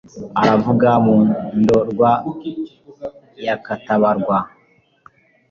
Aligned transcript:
aravuga 0.41 0.89
mu 1.05 1.17
ndorwa 1.59 2.11
ya 3.45 3.55
katabarwa 3.65 4.37